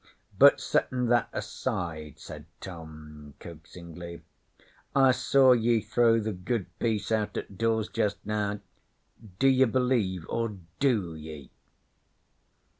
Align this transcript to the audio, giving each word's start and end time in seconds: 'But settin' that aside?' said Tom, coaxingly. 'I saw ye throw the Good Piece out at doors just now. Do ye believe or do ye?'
'But 0.35 0.59
settin' 0.59 1.09
that 1.09 1.29
aside?' 1.31 2.17
said 2.17 2.45
Tom, 2.59 3.35
coaxingly. 3.39 4.23
'I 4.95 5.11
saw 5.11 5.51
ye 5.51 5.79
throw 5.79 6.19
the 6.19 6.33
Good 6.33 6.65
Piece 6.79 7.11
out 7.11 7.37
at 7.37 7.55
doors 7.59 7.87
just 7.87 8.17
now. 8.25 8.61
Do 9.37 9.47
ye 9.47 9.65
believe 9.65 10.25
or 10.27 10.57
do 10.79 11.13
ye?' 11.13 11.51